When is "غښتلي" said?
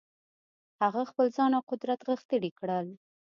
2.09-2.51